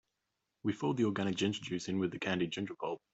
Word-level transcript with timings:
We 0.63 0.73
fold 0.73 0.97
the 0.97 1.05
organic 1.05 1.35
ginger 1.35 1.61
juice 1.61 1.87
in 1.87 1.99
with 1.99 2.09
the 2.09 2.17
candied 2.17 2.49
ginger 2.51 2.73
pulp. 2.73 3.03